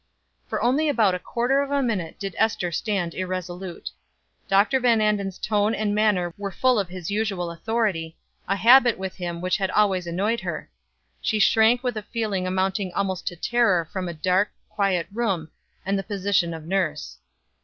For 0.47 0.59
only 0.63 0.89
about 0.89 1.13
a 1.13 1.19
quarter 1.19 1.59
of 1.61 1.69
a 1.69 1.83
minute 1.83 2.17
did 2.17 2.33
Ester 2.39 2.71
stand 2.71 3.13
irresolute. 3.13 3.91
Dr. 4.47 4.79
Van 4.79 4.99
Anden's 4.99 5.37
tone 5.37 5.75
and 5.75 5.93
manner 5.93 6.33
were 6.39 6.49
full 6.49 6.79
of 6.79 6.89
his 6.89 7.11
usual 7.11 7.51
authority 7.51 8.17
a 8.47 8.55
habit 8.55 8.97
with 8.97 9.17
him 9.17 9.41
which 9.41 9.57
had 9.57 9.69
always 9.69 10.07
annoyed 10.07 10.39
her. 10.39 10.71
She 11.21 11.37
shrank 11.37 11.83
with 11.83 11.97
a 11.97 12.01
feeling 12.01 12.47
amounting 12.47 12.91
almost 12.93 13.27
to 13.27 13.35
terror 13.35 13.85
from 13.93 14.07
a 14.09 14.13
dark, 14.15 14.49
quiet 14.71 15.05
room, 15.13 15.51
and 15.85 15.99
the 15.99 16.03
position 16.03 16.51
of 16.55 16.65
nurse. 16.65 17.19